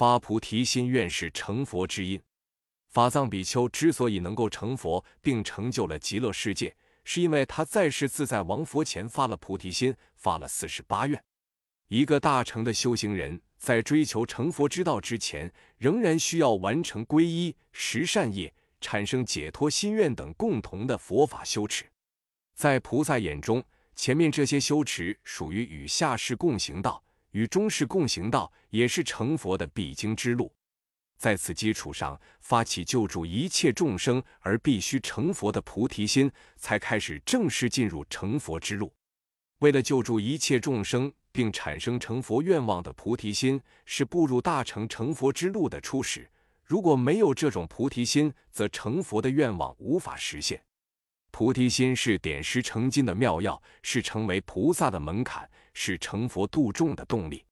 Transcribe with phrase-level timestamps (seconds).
[0.00, 2.18] 发菩提心愿是成佛之因。
[2.88, 11.22] 法藏比丘之所以能够成佛，并成就了极乐世界，是因为他在世自在王佛前发了菩提心，发了四十八愿。
[11.88, 21.84] 一个大乘的修行人，在追求成佛之道之前，仍然需要完成皈依、十善业、产生解脱心愿等共同的佛法修持。
[22.54, 23.62] 在菩萨眼中，
[23.94, 30.52] 前面这些修持属于与下士共行道，与中士共行道也是成佛的必经之路。
[31.16, 38.90] 在此基础上，发起救助一切众生而必须成佛的菩提心，才开始正式进入成佛之路。
[39.58, 46.26] 为了救助一切众生，并产生成佛愿望的菩提心，是步入大成成佛之路的初始。
[46.64, 50.62] 如果没有这种菩提心，则成佛的愿望无法实现。
[51.30, 57.44] 菩提心是点石成金的妙药，是成为菩萨的门槛，是成佛度众的动力。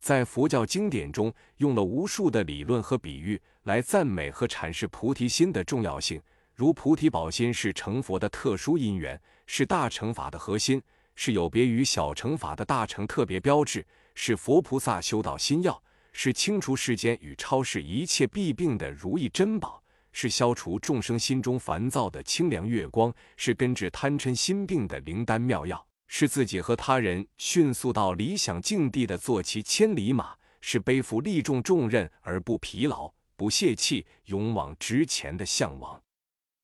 [0.00, 6.20] 在佛教经典中，用了无数的理论和比喻来赞美和阐释菩提心的重要性。
[6.54, 10.82] 如菩提宝心是成佛的特殊因缘，是大乘法的核心，
[11.14, 25.86] 是有别于小乘法的大乘特别标志，是佛菩萨修道心药，是清除世间与超世一切弊病的如意珍宝，是消除众生心中烦躁的清凉月光，是根治贪嗔心病的灵丹妙药。
[26.12, 36.02] 是自己和他人迅速到理想境地的坐骑千里马，是背负利重重任而不疲劳、不泄气、勇往直前的向往。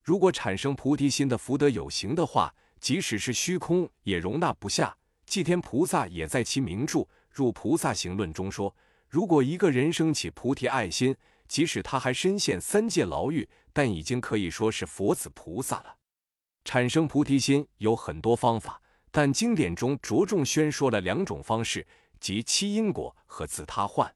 [0.03, 4.93] 如果产生菩提心的福德有形的话，即使是虚空也容纳不下。
[5.25, 6.99] 祭天菩萨也在其名著
[7.31, 8.75] 《入菩萨行论》中说：
[9.07, 11.15] 如果一个人生起菩提爱心，
[11.47, 15.95] 即使他还深陷三界牢狱，但已经可以说是佛子菩萨了。
[16.65, 18.81] 产生菩提心有很多方法。
[19.17, 21.87] 但经典中着重宣说了两种方式，
[22.19, 24.13] 即七因果和自他换。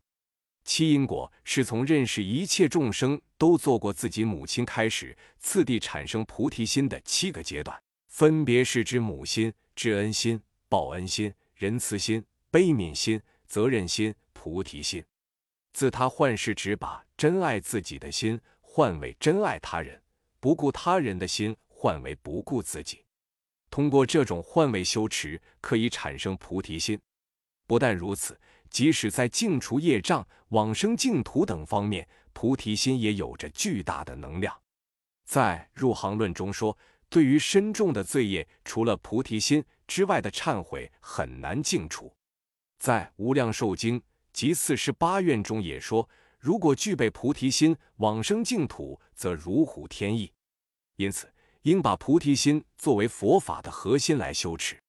[0.64, 7.76] 七因果是从认识一切众生都做过自己母亲开始，次第产生菩提心的七个阶段，
[8.10, 10.40] 分别是指母心、知恩心、
[10.70, 15.04] 报恩心、仁慈心、悲悯心、责任心、菩提心。
[15.74, 20.00] 自他换是指把真爱自己的心换为真爱他人，
[20.40, 23.04] 不顾他人的心换为不顾自己。
[23.72, 27.00] 通过这种换位修持，可以产生菩提心。
[27.66, 28.38] 不但如此，
[28.70, 34.54] 即使在净除业障、往生净土等方面，菩提心也有着巨大的能量。
[35.24, 36.78] 在入行论中说，
[37.08, 42.14] 对于深重的罪业，除了菩提心之外的忏悔很难净除。
[42.78, 44.02] 在无量寿经
[44.34, 50.30] 及四十八愿中也说，如果具备菩提心，往生净土则如虎添翼。
[50.98, 51.32] 因此。
[51.64, 54.82] 应把菩提心作为佛法的核心来修持。